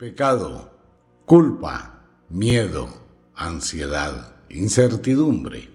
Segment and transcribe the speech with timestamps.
[0.00, 0.72] Pecado,
[1.26, 2.88] culpa, miedo,
[3.34, 5.68] ansiedad, incertidumbre.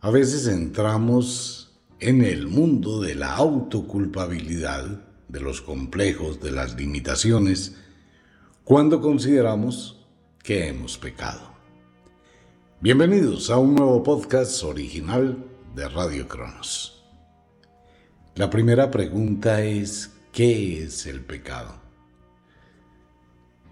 [0.00, 7.76] A veces entramos en el mundo de la autoculpabilidad, de los complejos, de las limitaciones,
[8.64, 10.06] cuando consideramos
[10.42, 11.52] que hemos pecado.
[12.80, 15.36] Bienvenidos a un nuevo podcast original
[15.74, 17.04] de Radio Cronos.
[18.36, 21.83] La primera pregunta es, ¿qué es el pecado?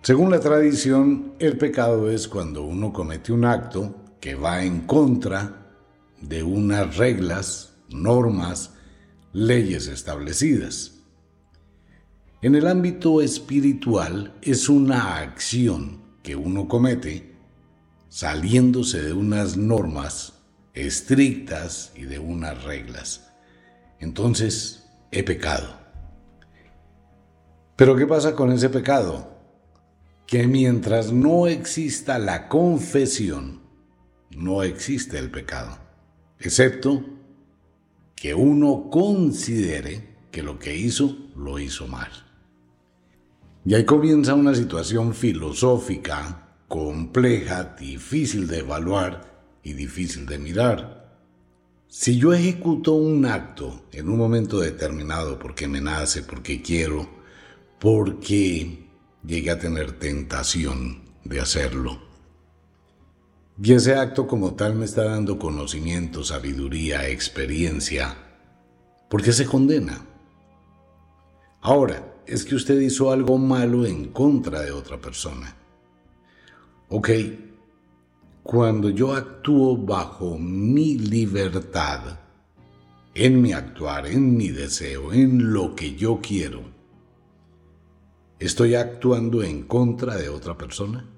[0.02, 5.76] Según la tradición, el pecado es cuando uno comete un acto que va en contra
[6.20, 8.72] de unas reglas, normas,
[9.32, 10.94] leyes establecidas.
[12.40, 17.36] En el ámbito espiritual es una acción que uno comete
[18.08, 20.32] saliéndose de unas normas
[20.74, 23.30] estrictas y de unas reglas.
[24.00, 25.76] Entonces, he pecado.
[27.76, 29.31] Pero ¿qué pasa con ese pecado?
[30.32, 33.60] Que mientras no exista la confesión,
[34.30, 35.76] no existe el pecado,
[36.38, 37.04] excepto
[38.16, 42.10] que uno considere que lo que hizo lo hizo mal.
[43.66, 51.14] Y ahí comienza una situación filosófica, compleja, difícil de evaluar y difícil de mirar.
[51.88, 57.06] Si yo ejecuto un acto en un momento determinado porque me nace, porque quiero,
[57.78, 58.81] porque
[59.24, 62.00] llegué a tener tentación de hacerlo.
[63.62, 68.16] Y ese acto como tal me está dando conocimiento, sabiduría, experiencia.
[69.08, 70.04] ¿Por qué se condena?
[71.60, 75.54] Ahora, es que usted hizo algo malo en contra de otra persona.
[76.88, 77.10] Ok,
[78.42, 82.18] cuando yo actúo bajo mi libertad,
[83.14, 86.71] en mi actuar, en mi deseo, en lo que yo quiero,
[88.42, 91.08] ¿Estoy actuando en contra de otra persona?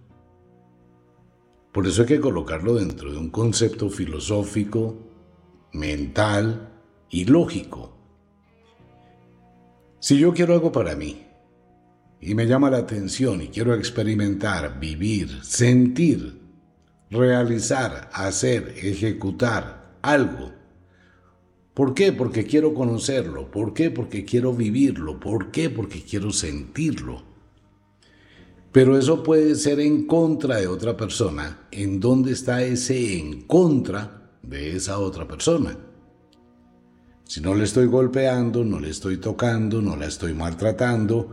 [1.72, 4.94] Por eso hay que colocarlo dentro de un concepto filosófico,
[5.72, 6.69] mental
[7.09, 7.97] y lógico.
[10.00, 11.25] Si yo quiero algo para mí
[12.21, 16.43] y me llama la atención y quiero experimentar, vivir, sentir,
[17.10, 20.53] realizar, hacer, ejecutar algo
[21.74, 22.12] ¿Por qué?
[22.12, 23.50] Porque quiero conocerlo.
[23.50, 23.90] ¿Por qué?
[23.90, 25.18] Porque quiero vivirlo.
[25.18, 25.70] ¿Por qué?
[25.70, 27.22] Porque quiero sentirlo.
[28.70, 31.66] Pero eso puede ser en contra de otra persona.
[31.72, 35.76] ¿En dónde está ese en contra de esa otra persona?
[37.24, 41.30] Si no le estoy golpeando, no le estoy tocando, no la estoy maltratando,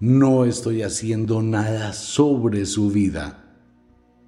[0.00, 3.44] no estoy haciendo nada sobre su vida,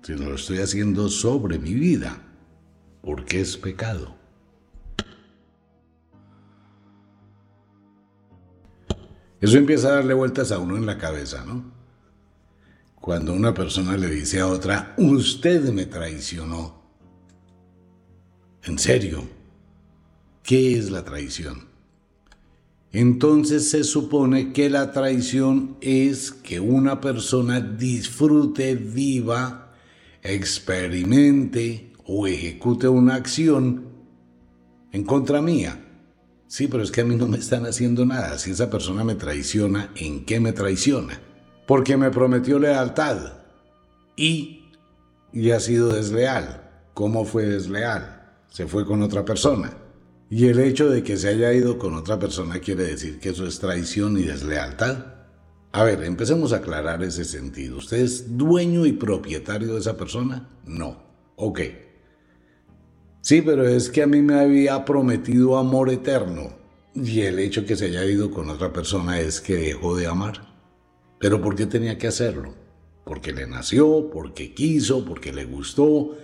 [0.02, 2.22] sino lo estoy haciendo sobre mi vida,
[3.02, 4.17] porque es pecado.
[9.40, 11.72] Eso empieza a darle vueltas a uno en la cabeza, ¿no?
[12.96, 16.82] Cuando una persona le dice a otra, usted me traicionó.
[18.64, 19.22] ¿En serio?
[20.42, 21.68] ¿Qué es la traición?
[22.90, 29.72] Entonces se supone que la traición es que una persona disfrute, viva,
[30.22, 33.86] experimente o ejecute una acción
[34.90, 35.87] en contra mía
[36.48, 38.38] Sí, pero es que a mí no me están haciendo nada.
[38.38, 41.20] Si esa persona me traiciona, ¿en qué me traiciona?
[41.66, 43.34] Porque me prometió lealtad
[44.16, 44.64] y,
[45.30, 46.70] y ha sido desleal.
[46.94, 48.32] ¿Cómo fue desleal?
[48.50, 49.76] Se fue con otra persona.
[50.30, 53.46] Y el hecho de que se haya ido con otra persona quiere decir que eso
[53.46, 55.04] es traición y deslealtad.
[55.72, 57.76] A ver, empecemos a aclarar ese sentido.
[57.76, 60.48] ¿Usted es dueño y propietario de esa persona?
[60.64, 61.02] No.
[61.36, 61.60] Ok.
[63.28, 66.48] Sí, pero es que a mí me había prometido amor eterno
[66.94, 70.48] y el hecho que se haya ido con otra persona es que dejó de amar.
[71.18, 72.54] Pero ¿por qué tenía que hacerlo?
[73.04, 76.16] Porque le nació, porque quiso, porque le gustó,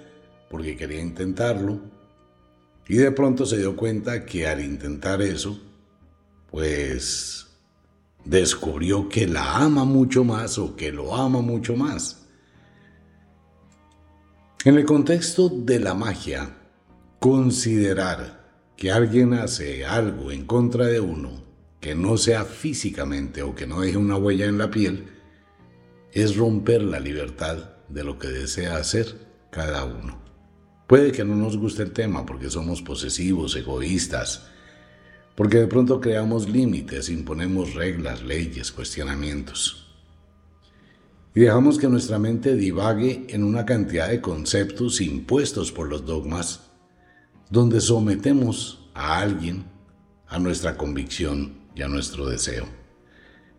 [0.49, 1.79] porque quería intentarlo.
[2.89, 5.61] Y de pronto se dio cuenta que al intentar eso,
[6.51, 7.49] pues
[8.25, 12.25] descubrió que la ama mucho más o que lo ama mucho más.
[14.65, 16.64] En el contexto de la magia,
[17.25, 18.45] Considerar
[18.77, 21.43] que alguien hace algo en contra de uno
[21.81, 25.07] que no sea físicamente o que no deje una huella en la piel
[26.13, 29.17] es romper la libertad de lo que desea hacer
[29.51, 30.21] cada uno.
[30.87, 34.49] Puede que no nos guste el tema porque somos posesivos, egoístas,
[35.35, 39.97] porque de pronto creamos límites, imponemos reglas, leyes, cuestionamientos.
[41.35, 46.74] Y dejamos que nuestra mente divague en una cantidad de conceptos impuestos por los dogmas
[47.51, 49.65] donde sometemos a alguien
[50.29, 52.67] a nuestra convicción y a nuestro deseo.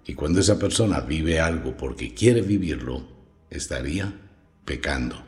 [0.06, 3.08] Y cuando esa persona vive algo porque quiere vivirlo,
[3.50, 4.14] estaría
[4.66, 5.24] pecando.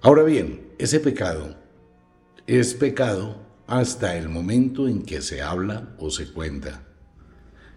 [0.00, 1.56] Ahora bien, ese pecado
[2.46, 3.36] es pecado
[3.66, 6.82] hasta el momento en que se habla o se cuenta.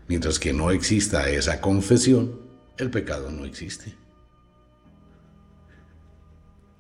[0.08, 2.42] Mientras que no exista esa confesión,
[2.78, 3.96] el pecado no existe.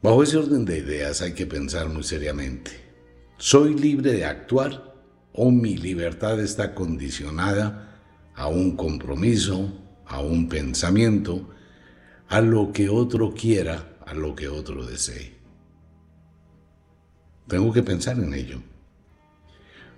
[0.05, 2.69] Bajo ese orden de ideas hay que pensar muy seriamente.
[3.39, 4.93] ¿Soy libre de actuar
[5.33, 8.03] o mi libertad está condicionada
[8.35, 9.73] a un compromiso,
[10.05, 11.49] a un pensamiento,
[12.27, 15.33] a lo que otro quiera, a lo que otro desee?
[17.47, 18.61] Tengo que pensar en ello.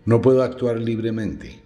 [0.06, 1.62] No puedo actuar libremente,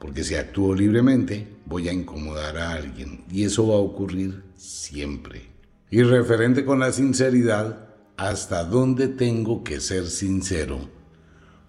[0.00, 5.57] porque si actúo libremente voy a incomodar a alguien y eso va a ocurrir siempre.
[5.90, 10.90] Y referente con la sinceridad, ¿hasta dónde tengo que ser sincero?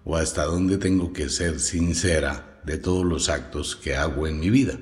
[0.04, 4.50] ¿O hasta dónde tengo que ser sincera de todos los actos que hago en mi
[4.50, 4.78] vida?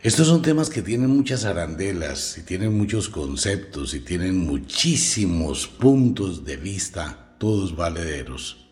[0.00, 6.44] Estos son temas que tienen muchas arandelas y tienen muchos conceptos y tienen muchísimos puntos
[6.44, 8.68] de vista, todos valederos.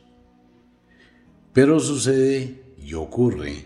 [1.52, 3.64] Pero sucede y ocurre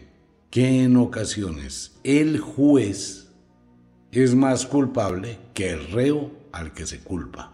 [0.49, 3.20] que en ocasiones el juez
[4.13, 7.53] es más culpable que el reo al que se culpa.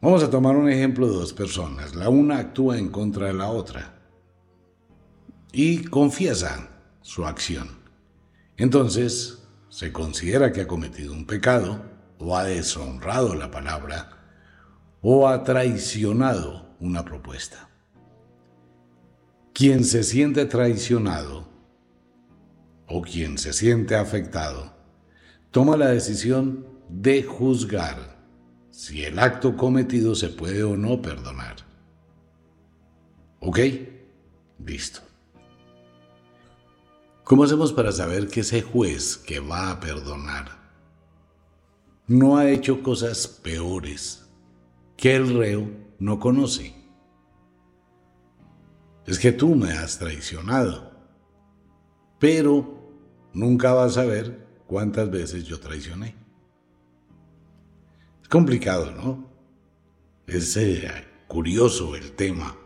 [0.00, 1.94] Vamos a tomar un ejemplo de dos personas.
[1.94, 4.00] La una actúa en contra de la otra
[5.52, 6.70] y confiesa
[7.02, 7.68] su acción.
[8.56, 11.82] Entonces, se considera que ha cometido un pecado,
[12.18, 14.18] o ha deshonrado la palabra,
[15.02, 17.68] o ha traicionado una propuesta.
[19.52, 21.49] Quien se siente traicionado
[22.90, 24.72] o quien se siente afectado
[25.52, 28.18] toma la decisión de juzgar
[28.70, 31.56] si el acto cometido se puede o no perdonar.
[33.40, 33.58] ¿Ok?
[34.64, 35.00] Listo.
[37.24, 40.58] ¿Cómo hacemos para saber que ese juez que va a perdonar
[42.08, 44.26] no ha hecho cosas peores
[44.96, 45.70] que el reo
[46.00, 46.74] no conoce?
[49.06, 50.92] Es que tú me has traicionado,
[52.18, 52.79] pero
[53.32, 56.14] nunca vas a ver cuántas veces yo traicioné.
[58.22, 59.28] Es complicado, ¿no?
[60.26, 60.90] Es eh,
[61.26, 62.56] curioso el tema.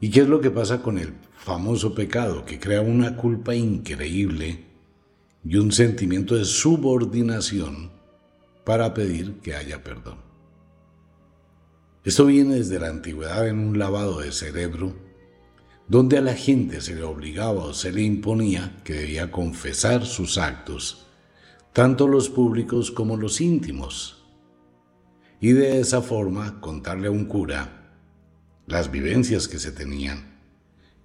[0.00, 4.64] ¿Y qué es lo que pasa con el famoso pecado que crea una culpa increíble
[5.44, 7.90] y un sentimiento de subordinación
[8.64, 10.18] para pedir que haya perdón.
[12.04, 14.94] Esto viene desde la antigüedad en un lavado de cerebro,
[15.92, 20.38] donde a la gente se le obligaba o se le imponía que debía confesar sus
[20.38, 21.04] actos,
[21.74, 24.24] tanto los públicos como los íntimos,
[25.38, 27.92] y de esa forma contarle a un cura
[28.66, 30.38] las vivencias que se tenían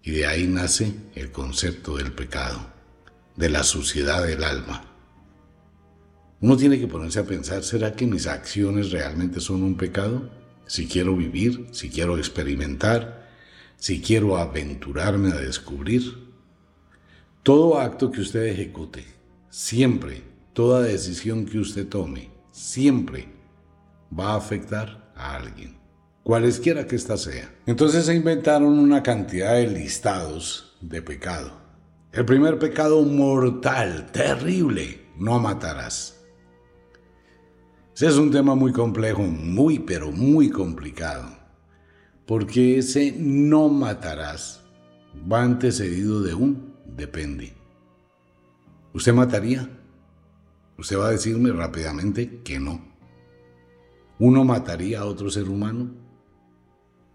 [0.03, 2.71] y de ahí nace el concepto del pecado,
[3.35, 4.85] de la suciedad del alma.
[6.39, 10.29] Uno tiene que ponerse a pensar, ¿será que mis acciones realmente son un pecado?
[10.65, 13.26] Si quiero vivir, si quiero experimentar,
[13.77, 16.27] si quiero aventurarme a descubrir.
[17.41, 19.05] Todo acto que usted ejecute,
[19.49, 20.21] siempre,
[20.53, 23.29] toda decisión que usted tome, siempre
[24.11, 25.77] va a afectar a alguien
[26.27, 27.49] cualesquiera que ésta sea.
[27.65, 31.53] Entonces se inventaron una cantidad de listados de pecado.
[32.11, 36.21] El primer pecado mortal, terrible, no matarás.
[37.95, 41.29] Ese es un tema muy complejo, muy, pero muy complicado,
[42.27, 44.61] porque ese no matarás
[45.31, 47.53] va antecedido de un depende.
[48.93, 49.69] ¿Usted mataría?
[50.77, 52.85] Usted va a decirme rápidamente que no.
[54.19, 55.89] ¿Uno mataría a otro ser humano?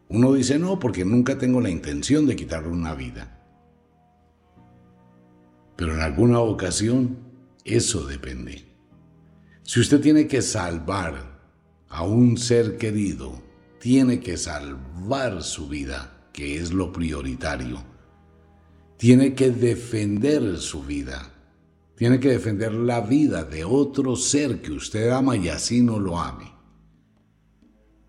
[0.09, 3.39] Uno dice no porque nunca tengo la intención de quitarle una vida.
[5.77, 7.19] Pero en alguna ocasión
[7.65, 8.65] eso depende.
[9.63, 11.39] Si usted tiene que salvar
[11.89, 13.52] a un ser querido,
[13.83, 17.83] tiene que salvar su vida, que es lo prioritario.
[18.97, 21.35] Tiene que defender su vida.
[21.97, 26.17] Tiene que defender la vida de otro ser que usted ama y así no lo
[26.21, 26.55] ame.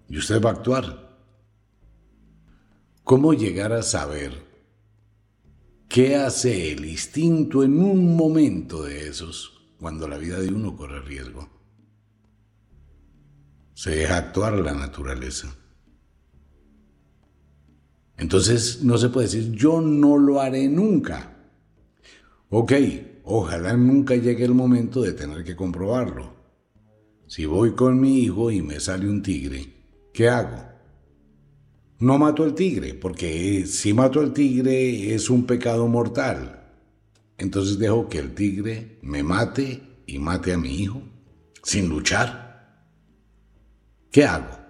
[0.10, 1.18] Y usted va a actuar
[3.04, 4.46] ¿Cómo llegar a saber
[5.90, 11.02] qué hace el instinto en un momento de esos cuando la vida de uno corre
[11.02, 11.50] riesgo?
[13.74, 15.58] Se deja actuar la naturaleza.
[18.18, 21.36] Entonces no se puede decir yo no lo haré nunca.
[22.50, 22.74] Ok,
[23.24, 26.34] ojalá nunca llegue el momento de tener que comprobarlo.
[27.28, 29.68] Si voy con mi hijo y me sale un tigre,
[30.14, 30.74] ¿qué hago?
[32.04, 36.70] no mato al tigre, porque si mato al tigre es un pecado mortal.
[37.38, 41.02] Entonces dejo que el tigre me mate y mate a mi hijo
[41.64, 42.86] sin luchar.
[44.12, 44.63] ¿Qué hago?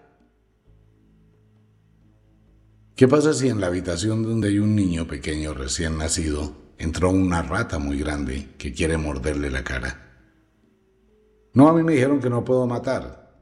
[3.04, 7.42] ¿Qué pasa si en la habitación donde hay un niño pequeño recién nacido entró una
[7.42, 10.24] rata muy grande que quiere morderle la cara?
[11.54, 13.36] No, a mí me dijeron que no puedo matar.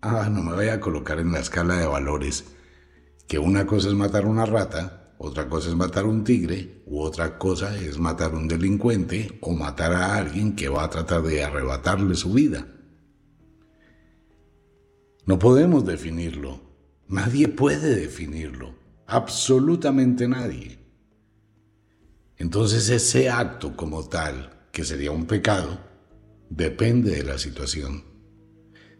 [0.00, 2.46] Ah, no me voy a colocar en la escala de valores
[3.28, 7.36] que una cosa es matar una rata, otra cosa es matar un tigre, u otra
[7.36, 12.14] cosa es matar un delincuente o matar a alguien que va a tratar de arrebatarle
[12.14, 12.66] su vida.
[15.26, 16.65] No podemos definirlo.
[17.08, 18.74] Nadie puede definirlo.
[19.06, 20.78] Absolutamente nadie.
[22.36, 25.78] Entonces ese acto como tal, que sería un pecado,
[26.50, 28.04] depende de la situación,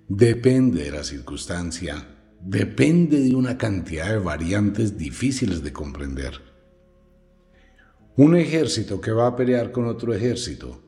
[0.08, 2.06] depende de la circunstancia,
[2.40, 6.40] depende de una cantidad de variantes difíciles de comprender.
[8.16, 10.82] Un ejército que va a pelear con otro ejército,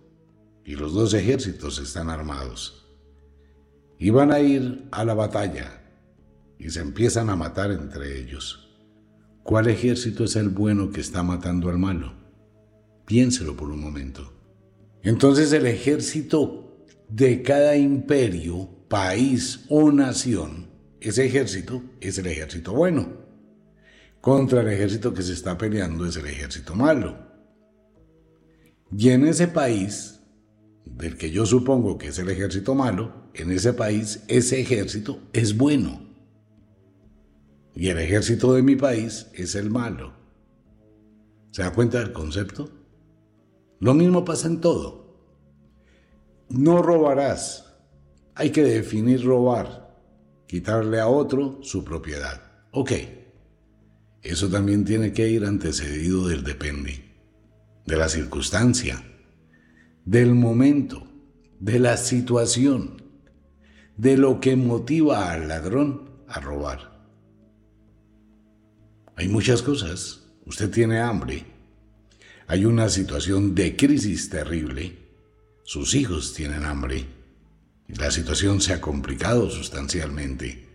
[0.64, 2.86] y los dos ejércitos están armados,
[3.98, 5.82] y van a ir a la batalla,
[6.58, 8.68] y se empiezan a matar entre ellos.
[9.42, 12.14] ¿Cuál ejército es el bueno que está matando al malo?
[13.06, 14.32] Piénselo por un momento.
[15.02, 20.68] Entonces el ejército de cada imperio, país o nación
[21.00, 23.08] ese ejército es el ejército bueno.
[24.20, 27.16] Contra el ejército que se está peleando es el ejército malo.
[28.96, 30.20] Y en ese país,
[30.84, 35.56] del que yo supongo que es el ejército malo, en ese país ese ejército es
[35.56, 36.07] bueno.
[37.78, 40.12] Y el ejército de mi país es el malo.
[41.52, 42.68] ¿Se da cuenta del concepto?
[43.78, 45.14] Lo mismo pasa en todo.
[46.48, 47.76] No robarás.
[48.34, 49.96] Hay que definir robar
[50.48, 52.42] quitarle a otro su propiedad.
[52.72, 52.94] Ok,
[54.22, 57.04] eso también tiene que ir antecedido del depende,
[57.86, 59.04] de la circunstancia,
[60.04, 61.06] del momento,
[61.60, 63.04] de la situación,
[63.96, 66.87] de lo que motiva al ladrón a robar.
[69.18, 70.20] Hay muchas cosas.
[70.46, 71.44] Usted tiene hambre.
[72.46, 74.96] Hay una situación de crisis terrible.
[75.64, 77.18] Sus hijos tienen hambre
[77.88, 80.66] la situación se ha complicado sustancialmente.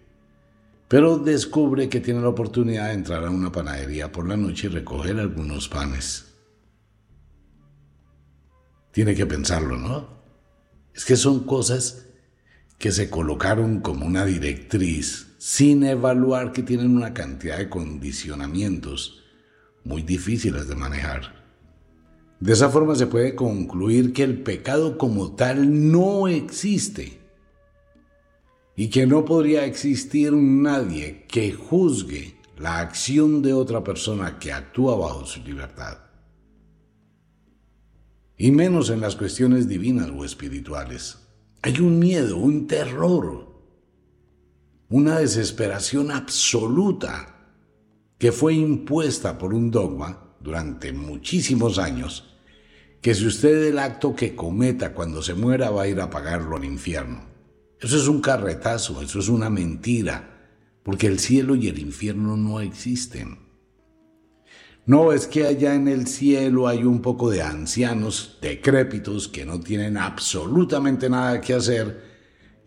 [0.87, 4.71] Pero descubre que tiene la oportunidad de entrar a una panadería por la noche y
[4.71, 6.33] recoger algunos panes.
[8.91, 10.23] Tiene que pensarlo, ¿no?
[10.93, 12.07] Es que son cosas
[12.77, 19.25] que se colocaron como una directriz sin evaluar que tienen una cantidad de condicionamientos
[19.83, 21.43] muy difíciles de manejar.
[22.39, 27.19] De esa forma se puede concluir que el pecado como tal no existe
[28.77, 34.95] y que no podría existir nadie que juzgue la acción de otra persona que actúa
[34.95, 35.97] bajo su libertad.
[38.37, 41.17] Y menos en las cuestiones divinas o espirituales.
[41.61, 43.52] Hay un miedo, un terror,
[44.93, 47.49] una desesperación absoluta
[48.19, 52.35] que fue impuesta por un dogma durante muchísimos años
[53.01, 56.57] que si usted el acto que cometa cuando se muera va a ir a pagarlo
[56.57, 57.23] al infierno.
[57.79, 60.51] Eso es un carretazo, eso es una mentira,
[60.83, 63.39] porque el cielo y el infierno no existen.
[64.85, 69.59] No es que allá en el cielo hay un poco de ancianos decrépitos que no
[69.59, 72.13] tienen absolutamente nada que hacer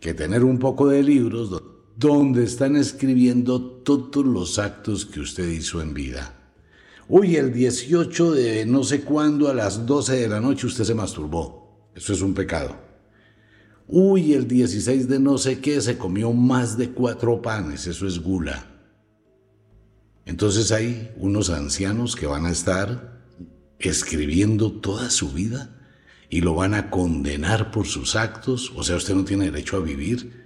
[0.01, 5.81] que tener un poco de libros donde están escribiendo todos los actos que usted hizo
[5.81, 6.33] en vida.
[7.09, 10.93] Uy, el 18 de no sé cuándo a las 12 de la noche usted se
[10.93, 11.89] masturbó.
[11.95, 12.75] Eso es un pecado.
[13.87, 17.87] Uy, el 16 de no sé qué se comió más de cuatro panes.
[17.87, 18.67] Eso es gula.
[20.25, 23.23] Entonces hay unos ancianos que van a estar
[23.79, 25.73] escribiendo toda su vida
[26.29, 28.71] y lo van a condenar por sus actos.
[28.75, 30.36] O sea, usted no tiene derecho a vivir,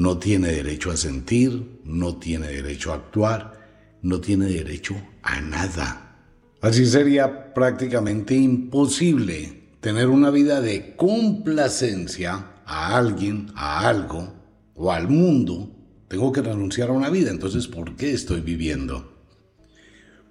[0.00, 3.60] no tiene derecho a sentir, no tiene derecho a actuar
[4.02, 6.16] no tiene derecho a nada.
[6.60, 14.34] Así sería prácticamente imposible tener una vida de complacencia a alguien, a algo
[14.74, 15.70] o al mundo.
[16.08, 19.18] Tengo que renunciar a una vida, entonces ¿por qué estoy viviendo?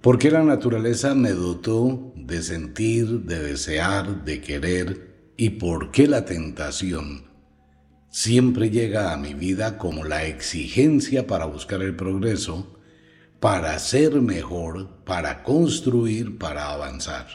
[0.00, 5.10] ¿Por qué la naturaleza me dotó de sentir, de desear, de querer?
[5.36, 7.29] ¿Y por qué la tentación
[8.10, 12.76] siempre llega a mi vida como la exigencia para buscar el progreso?
[13.40, 17.26] para ser mejor, para construir, para avanzar.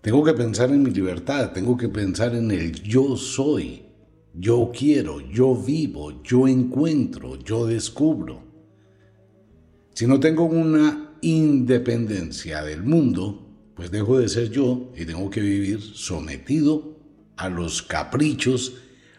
[0.00, 3.82] Tengo que pensar en mi libertad, tengo que pensar en el yo soy,
[4.32, 8.44] yo quiero, yo vivo, yo encuentro, yo descubro.
[9.94, 15.40] Si no tengo una independencia del mundo, pues dejo de ser yo y tengo que
[15.40, 16.96] vivir sometido
[17.36, 18.74] a los caprichos,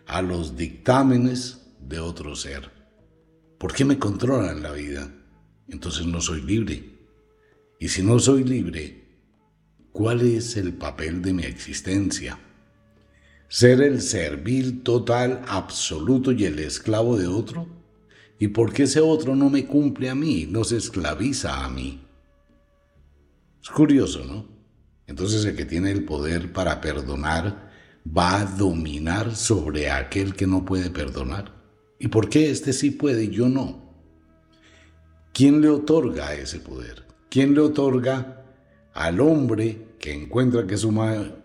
[0.07, 2.71] a los dictámenes de otro ser.
[3.57, 5.11] ¿Por qué me controlan la vida?
[5.67, 6.97] Entonces no soy libre.
[7.79, 9.05] Y si no soy libre,
[9.91, 12.39] ¿cuál es el papel de mi existencia?
[13.49, 17.67] ¿Ser el servil total, absoluto y el esclavo de otro?
[18.39, 22.01] ¿Y por qué ese otro no me cumple a mí, no se esclaviza a mí?
[23.61, 24.47] Es curioso, ¿no?
[25.05, 27.66] Entonces el que tiene el poder para perdonar
[28.15, 31.53] va a dominar sobre aquel que no puede perdonar.
[31.99, 33.87] ¿Y por qué este sí puede y yo no?
[35.33, 37.05] ¿Quién le otorga ese poder?
[37.29, 38.43] ¿Quién le otorga
[38.93, 41.35] al hombre que encuentra que su madre...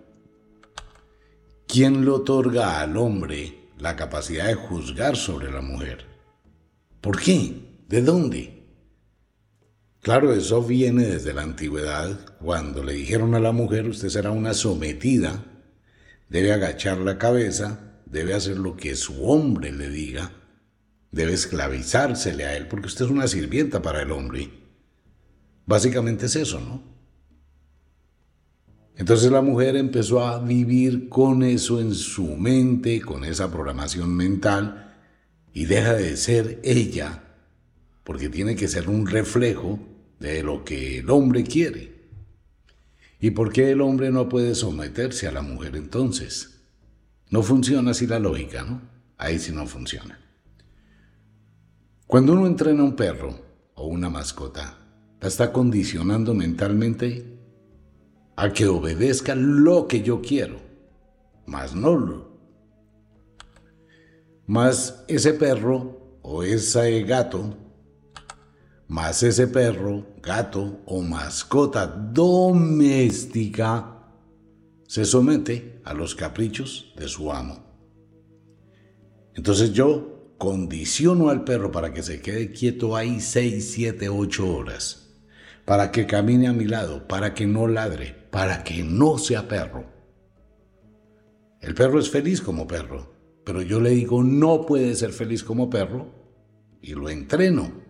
[1.66, 6.04] ¿Quién le otorga al hombre la capacidad de juzgar sobre la mujer?
[7.00, 7.54] ¿Por qué?
[7.88, 8.62] ¿De dónde?
[10.02, 14.52] Claro, eso viene desde la antigüedad, cuando le dijeron a la mujer, usted será una
[14.52, 15.44] sometida,
[16.32, 20.32] debe agachar la cabeza, debe hacer lo que su hombre le diga,
[21.10, 24.48] debe esclavizársele a él, porque usted es una sirvienta para el hombre.
[25.66, 26.82] Básicamente es eso, ¿no?
[28.96, 34.96] Entonces la mujer empezó a vivir con eso en su mente, con esa programación mental,
[35.52, 37.24] y deja de ser ella,
[38.04, 39.78] porque tiene que ser un reflejo
[40.18, 41.92] de lo que el hombre quiere.
[43.22, 46.60] ¿Y por qué el hombre no puede someterse a la mujer entonces?
[47.30, 48.82] No funciona así la lógica, ¿no?
[49.16, 50.18] Ahí sí no funciona.
[52.08, 53.40] Cuando uno entrena a un perro
[53.74, 54.76] o una mascota,
[55.20, 57.38] la está condicionando mentalmente
[58.34, 60.56] a que obedezca lo que yo quiero,
[61.46, 62.38] más no lo.
[64.48, 67.56] Más ese perro o ese gato,
[68.92, 73.08] más ese perro, gato o mascota doméstica
[74.86, 77.64] se somete a los caprichos de su amo.
[79.34, 84.98] Entonces yo condiciono al perro para que se quede quieto ahí 6, 7, 8 horas
[85.64, 89.86] para que camine a mi lado, para que no ladre, para que no sea perro.
[91.62, 95.70] El perro es feliz como perro, pero yo le digo no puede ser feliz como
[95.70, 96.12] perro
[96.82, 97.81] y lo entreno.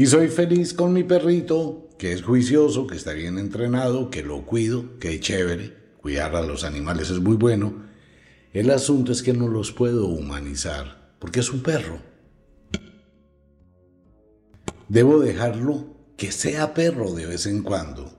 [0.00, 4.46] Y soy feliz con mi perrito, que es juicioso, que está bien entrenado, que lo
[4.46, 5.76] cuido, que es chévere.
[6.00, 7.84] Cuidar a los animales es muy bueno.
[8.54, 12.00] El asunto es que no los puedo humanizar, porque es un perro.
[14.88, 18.18] Debo dejarlo que sea perro de vez en cuando.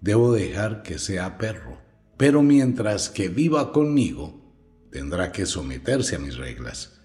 [0.00, 1.78] Debo dejar que sea perro.
[2.16, 4.52] Pero mientras que viva conmigo,
[4.90, 6.98] tendrá que someterse a mis reglas.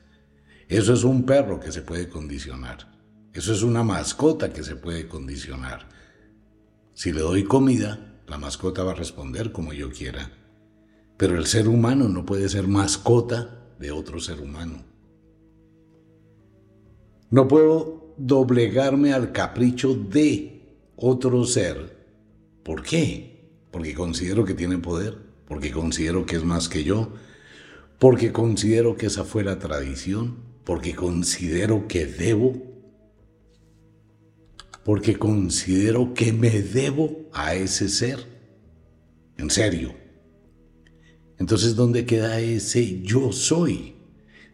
[0.67, 2.96] Eso es un perro que se puede condicionar.
[3.37, 5.87] Eso es una mascota que se puede condicionar.
[6.95, 10.31] Si le doy comida, la mascota va a responder como yo quiera.
[11.17, 14.83] Pero el ser humano no puede ser mascota de otro ser humano.
[17.29, 21.95] No puedo doblegarme al capricho de otro ser.
[22.63, 23.51] ¿Por qué?
[23.69, 25.15] Porque considero que tiene poder,
[25.47, 27.13] porque considero que es más que yo,
[27.99, 32.66] porque considero que esa fue la tradición, porque considero que debo,
[34.87, 38.25] porque considero que me debo a ese ser.
[39.35, 39.93] En serio.
[41.37, 43.97] Entonces, ¿dónde queda ese yo soy?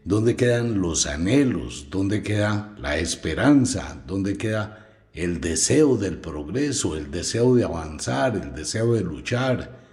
[0.04, 1.86] ¿Dónde quedan los anhelos?
[1.91, 4.04] ¿Dónde queda la esperanza?
[4.08, 9.86] ¿Dónde queda el deseo del progreso, el deseo de avanzar, el deseo de luchar,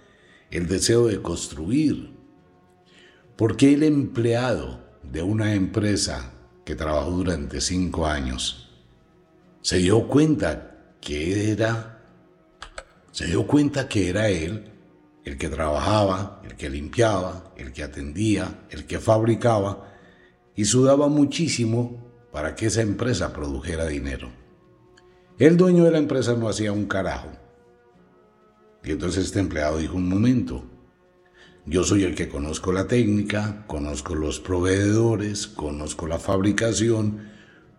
[0.49, 2.15] el deseo de construir?
[3.35, 6.33] ¿Por qué el empleado de una empresa
[6.65, 8.60] que trabajó durante cinco años
[9.61, 12.03] se dio cuenta que era,
[13.11, 14.71] se dio cuenta que era él
[15.23, 19.87] el que trabajaba, el que limpiaba, el que atendía, el que fabricaba,
[20.55, 24.31] y sudaba muchísimo para que esa empresa produjera dinero.
[25.37, 27.29] El dueño de la empresa no hacía un carajo.
[28.83, 30.65] Y entonces este empleado dijo, un momento,
[31.65, 37.30] yo soy el que conozco la técnica, conozco los proveedores, conozco la fabricación,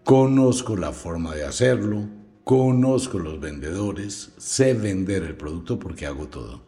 [0.04, 2.08] conozco la forma de hacerlo,
[2.44, 6.62] conozco los vendedores, sé vender el producto porque hago todo.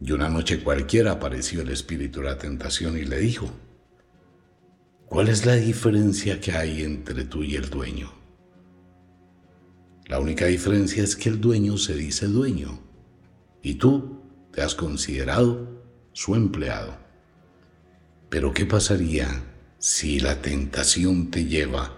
[0.00, 3.50] Y una noche cualquiera apareció el espíritu de la tentación y le dijo,
[5.06, 8.10] ¿Cuál es la diferencia que hay entre tú y el dueño?
[10.06, 12.80] La única diferencia es que el dueño se dice dueño
[13.62, 14.20] y tú
[14.52, 15.82] te has considerado
[16.12, 16.96] su empleado.
[18.28, 19.28] Pero ¿qué pasaría
[19.88, 21.96] si la tentación te lleva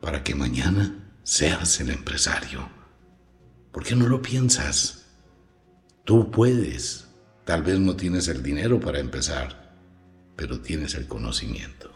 [0.00, 2.68] para que mañana seas el empresario?
[3.72, 5.06] ¿Por qué no lo piensas?
[6.04, 7.08] Tú puedes.
[7.44, 9.74] Tal vez no tienes el dinero para empezar,
[10.36, 11.90] pero tienes el conocimiento.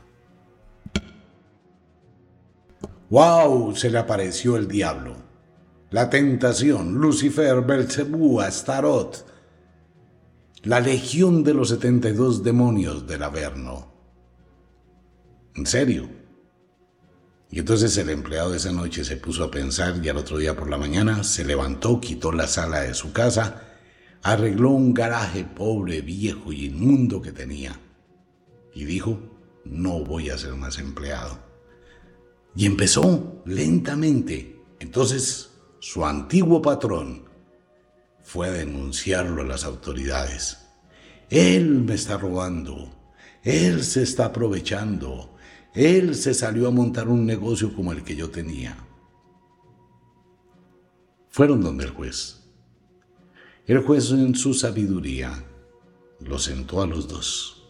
[3.08, 3.76] ¡Wow!
[3.76, 5.14] Se le apareció el diablo.
[5.90, 9.24] La tentación, Lucifer, Belcebú, Astarot,
[10.64, 13.93] la legión de los 72 demonios del Averno.
[15.54, 16.08] ¿En serio?
[17.50, 20.56] Y entonces el empleado de esa noche se puso a pensar y al otro día
[20.56, 23.62] por la mañana se levantó, quitó la sala de su casa,
[24.22, 27.78] arregló un garaje pobre, viejo y inmundo que tenía
[28.74, 29.20] y dijo,
[29.64, 31.38] no voy a ser más empleado.
[32.56, 34.60] Y empezó lentamente.
[34.80, 37.28] Entonces su antiguo patrón
[38.22, 40.58] fue a denunciarlo a las autoridades.
[41.30, 42.90] Él me está robando,
[43.42, 45.33] él se está aprovechando,
[45.74, 48.76] él se salió a montar un negocio como el que yo tenía.
[51.28, 52.44] Fueron donde el juez.
[53.66, 55.44] El juez en su sabiduría
[56.20, 57.66] lo sentó a los dos,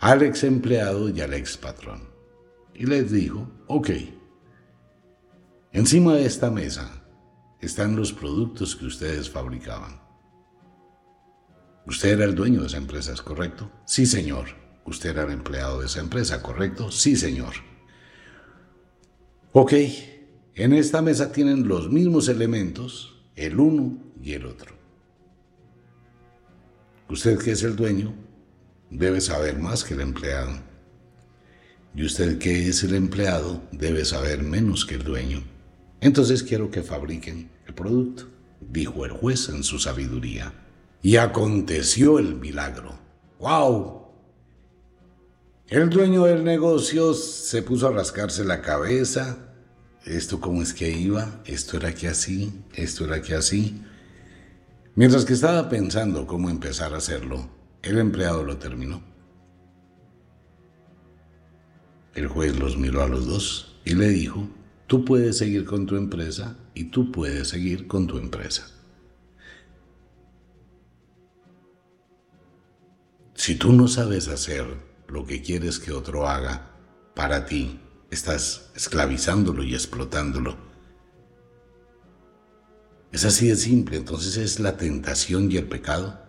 [0.00, 2.08] al ex empleado y al ex patrón,
[2.74, 3.90] y les dijo, ok,
[5.72, 7.04] encima de esta mesa
[7.60, 10.00] están los productos que ustedes fabricaban.
[11.86, 13.70] Usted era el dueño de esa empresa, ¿es correcto?
[13.84, 14.59] Sí, señor.
[14.90, 16.90] Usted era el empleado de esa empresa, ¿correcto?
[16.90, 17.54] Sí, señor.
[19.52, 19.72] Ok,
[20.56, 24.74] en esta mesa tienen los mismos elementos, el uno y el otro.
[27.08, 28.12] Usted que es el dueño
[28.90, 30.58] debe saber más que el empleado.
[31.94, 35.44] Y usted que es el empleado debe saber menos que el dueño.
[36.00, 38.28] Entonces quiero que fabriquen el producto,
[38.60, 40.52] dijo el juez en su sabiduría.
[41.00, 42.98] Y aconteció el milagro.
[43.38, 43.99] ¡Wow!
[45.70, 49.54] El dueño del negocio se puso a rascarse la cabeza.
[50.04, 51.40] ¿Esto cómo es que iba?
[51.44, 52.64] ¿Esto era que así?
[52.74, 53.80] ¿Esto era que así?
[54.96, 57.48] Mientras que estaba pensando cómo empezar a hacerlo,
[57.82, 59.00] el empleado lo terminó.
[62.16, 64.48] El juez los miró a los dos y le dijo,
[64.88, 68.66] tú puedes seguir con tu empresa y tú puedes seguir con tu empresa.
[73.34, 76.70] Si tú no sabes hacer lo que quieres que otro haga
[77.14, 80.56] para ti, estás esclavizándolo y explotándolo.
[83.12, 86.20] Es así de simple, entonces es la tentación y el pecado.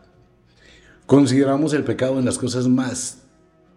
[1.06, 3.20] Consideramos el pecado en las cosas más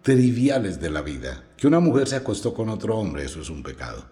[0.01, 1.43] triviales de la vida.
[1.57, 4.05] Que una mujer se acostó con otro hombre, eso es un pecado.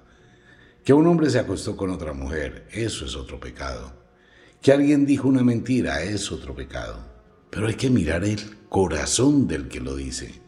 [0.84, 3.94] Que un hombre se acostó con otra mujer, eso es otro pecado.
[4.62, 7.00] Que alguien dijo una mentira, es otro pecado.
[7.50, 10.43] Pero hay que mirar el corazón del que lo dice.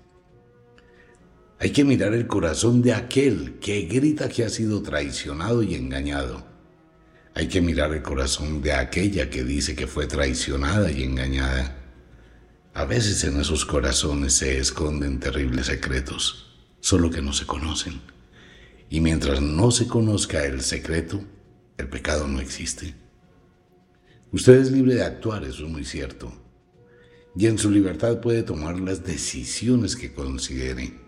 [1.57, 6.45] Hay que mirar el corazón de aquel que grita que ha sido traicionado y engañado.
[7.33, 11.77] Hay que mirar el corazón de aquella que dice que fue traicionada y engañada.
[12.73, 18.01] A veces en esos corazones se esconden terribles secretos, solo que no se conocen.
[18.89, 21.23] Y mientras no se conozca el secreto,
[21.77, 22.95] el pecado no existe.
[24.33, 26.33] Usted es libre de actuar, eso es muy cierto.
[27.33, 31.04] Y en su libertad puede tomar las decisiones que considere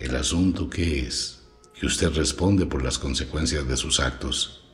[0.00, 1.42] el asunto que es
[1.78, 4.64] que usted responde por las consecuencias de sus actos.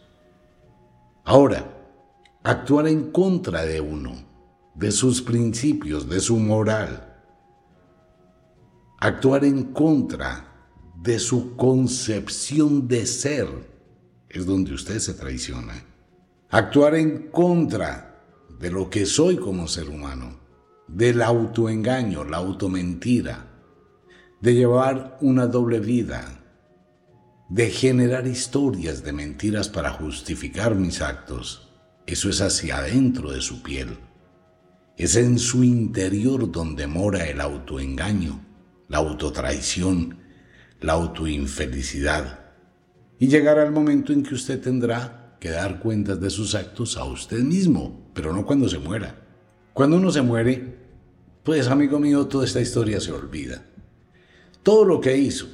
[1.25, 1.73] Ahora,
[2.45, 4.15] actuar en contra de uno,
[4.75, 7.13] de sus principios, de su moral,
[9.01, 10.71] actuar en contra
[11.03, 13.49] de su concepción de ser,
[14.29, 15.85] es donde usted se traiciona.
[16.51, 18.23] Actuar en contra
[18.61, 20.39] de lo que soy como ser humano,
[20.87, 23.46] del autoengaño, la automentira,
[24.41, 26.43] de llevar una doble vida,
[27.49, 31.73] de generar historias de mentiras para justificar mis actos.
[32.07, 33.99] Eso es hacia adentro de su piel.
[34.97, 38.45] Es en su interior donde mora el autoengaño,
[38.89, 40.19] la autotraición,
[40.81, 42.41] la autoinfelicidad.
[43.19, 47.05] Y llegará el momento en que usted tendrá que dar cuentas de sus actos a
[47.05, 49.23] usted mismo, pero no cuando se muera.
[49.73, 50.77] Cuando uno se muere,
[51.43, 53.65] pues amigo mío, toda esta historia se olvida.
[54.67, 55.47] Todo lo que hizo,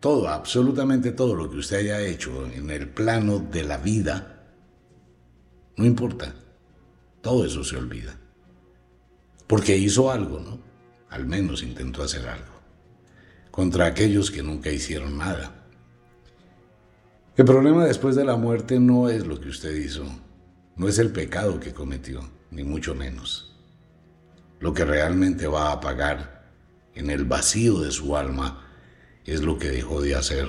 [0.00, 4.48] todo, absolutamente todo lo que usted haya hecho en el plano de la vida,
[5.76, 6.34] no importa,
[7.20, 8.18] todo eso se olvida.
[9.46, 10.58] Porque hizo algo, ¿no?
[11.08, 12.52] Al menos intentó hacer algo.
[13.52, 15.68] Contra aquellos que nunca hicieron nada.
[17.36, 20.04] El problema después de la muerte no es lo que usted hizo,
[20.74, 23.56] no es el pecado que cometió, ni mucho menos.
[24.58, 26.39] Lo que realmente va a pagar
[26.94, 28.66] en el vacío de su alma
[29.24, 30.48] es lo que dejó de hacer.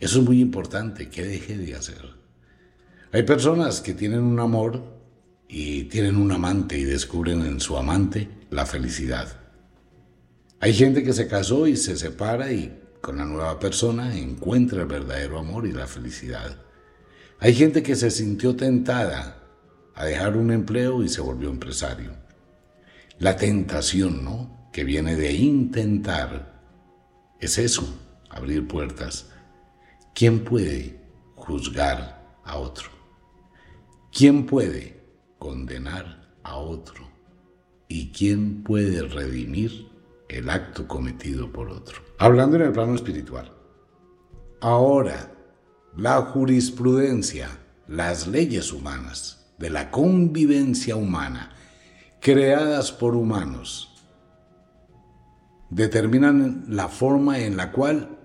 [0.00, 2.16] Eso es muy importante, que deje de hacer.
[3.12, 4.82] Hay personas que tienen un amor
[5.48, 9.40] y tienen un amante y descubren en su amante la felicidad.
[10.60, 14.88] Hay gente que se casó y se separa y con la nueva persona encuentra el
[14.88, 16.58] verdadero amor y la felicidad.
[17.38, 19.42] Hay gente que se sintió tentada
[19.94, 22.12] a dejar un empleo y se volvió empresario.
[23.18, 24.57] La tentación, ¿no?
[24.72, 26.60] Que viene de intentar,
[27.40, 27.98] es eso,
[28.30, 29.30] abrir puertas.
[30.14, 31.00] ¿Quién puede
[31.34, 32.90] juzgar a otro?
[34.12, 35.00] ¿Quién puede
[35.38, 37.08] condenar a otro?
[37.88, 39.88] ¿Y quién puede redimir
[40.28, 42.02] el acto cometido por otro?
[42.18, 43.52] Hablando en el plano espiritual.
[44.60, 45.32] Ahora,
[45.96, 47.48] la jurisprudencia,
[47.86, 51.54] las leyes humanas, de la convivencia humana,
[52.20, 53.87] creadas por humanos,
[55.70, 58.18] determinan la forma en la cual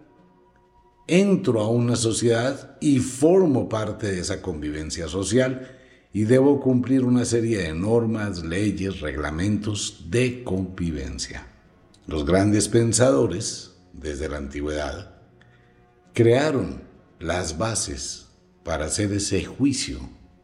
[1.08, 5.78] entro a una sociedad y formo parte de esa convivencia social
[6.14, 11.48] y debo cumplir una serie de normas, leyes, reglamentos de convivencia.
[12.06, 15.16] Los grandes pensadores, desde la antigüedad,
[16.14, 16.84] crearon
[17.20, 18.28] las bases
[18.64, 20.00] para hacer ese juicio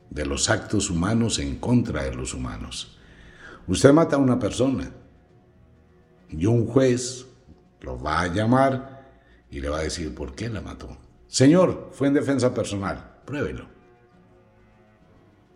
[0.09, 2.97] de los actos humanos en contra de los humanos.
[3.67, 4.91] Usted mata a una persona
[6.29, 7.25] y un juez
[7.81, 9.11] lo va a llamar
[9.49, 10.97] y le va a decir por qué la mató.
[11.27, 13.67] Señor, fue en defensa personal, pruébelo.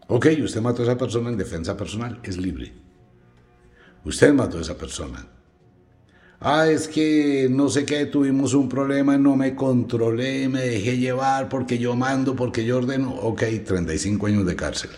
[0.08, 2.74] Ok, usted mató a esa persona en defensa personal, es libre.
[4.06, 5.28] Usted mató a esa persona.
[6.40, 11.48] Ah, es que no sé qué, tuvimos un problema, no me controlé, me dejé llevar
[11.48, 13.16] porque yo mando, porque yo ordeno.
[13.16, 14.90] Ok, 35 años de cárcel.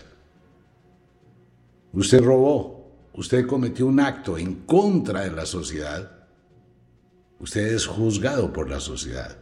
[1.92, 2.75] Usted robó,
[3.16, 6.28] usted cometió un acto en contra de la sociedad.
[7.40, 9.36] Usted es juzgado por la sociedad.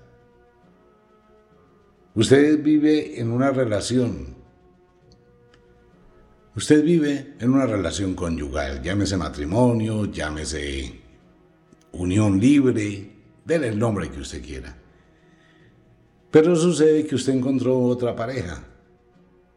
[2.15, 4.35] Usted vive en una relación
[6.57, 11.01] Usted vive en una relación conyugal, llámese matrimonio, llámese
[11.91, 13.11] unión libre,
[13.45, 14.77] denle el nombre que usted quiera.
[16.31, 18.63] Pero sucede que usted encontró otra pareja.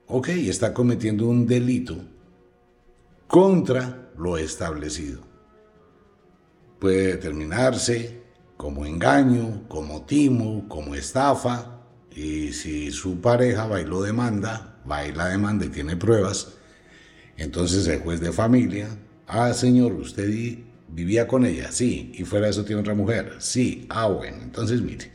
[0.08, 1.98] Ok, está cometiendo un delito
[3.28, 5.22] contra lo establecido.
[6.80, 8.22] Puede determinarse
[8.56, 11.78] como engaño, como timo, como estafa,
[12.12, 16.54] y si su pareja lo demanda, va y la demanda y tiene pruebas,
[17.38, 18.88] entonces el juez de familia,
[19.28, 20.28] ah, señor, usted
[20.88, 24.82] vivía con ella, sí, y fuera de eso tiene otra mujer, sí, ah, bueno, entonces
[24.82, 25.12] mire,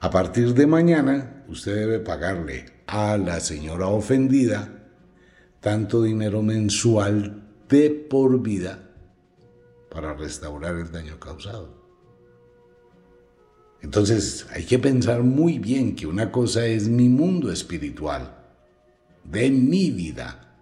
[0.00, 4.73] a partir de mañana usted debe pagarle a la señora ofendida
[5.64, 8.90] tanto dinero mensual de por vida
[9.90, 11.88] para restaurar el daño causado.
[13.80, 18.44] Entonces hay que pensar muy bien que una cosa es mi mundo espiritual,
[19.24, 20.54] de mi vida,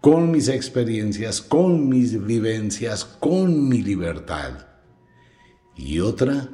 [0.00, 4.66] con mis experiencias, con mis vivencias, con mi libertad.
[5.76, 6.48] Y otra,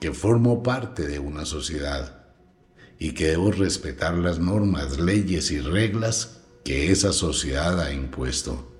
[0.00, 2.21] que formo parte de una sociedad
[3.02, 8.72] y que debo respetar las normas, leyes y reglas que esa sociedad ha impuesto.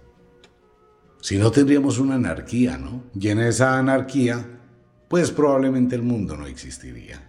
[1.21, 3.03] Si no tendríamos una anarquía, ¿no?
[3.19, 4.61] Y en esa anarquía,
[5.09, 7.21] pues probablemente el mundo no existiría.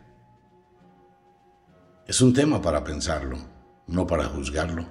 [2.05, 3.39] Es un tema para pensarlo,
[3.87, 4.85] no para juzgarlo.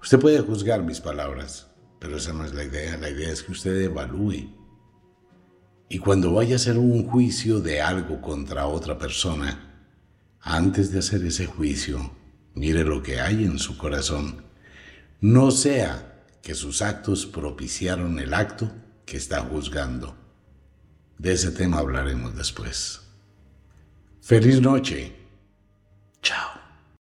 [0.00, 1.66] Usted puede juzgar mis palabras,
[1.98, 2.96] pero esa no es la idea.
[2.96, 4.54] La idea es que usted evalúe.
[5.88, 9.65] Y cuando vaya a hacer un juicio de algo contra otra persona,
[10.40, 12.12] antes de hacer ese juicio,
[12.54, 14.44] mire lo que hay en su corazón.
[15.20, 18.70] No sea que sus actos propiciaron el acto
[19.04, 20.16] que está juzgando.
[21.18, 23.00] De ese tema hablaremos después.
[24.20, 25.14] Feliz noche.